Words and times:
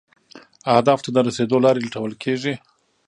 اهدافو 0.73 1.03
ته 1.05 1.09
د 1.13 1.17
رسیدو 1.27 1.57
لارې 1.65 1.79
لټول 1.85 2.11
کیږي. 2.23 2.53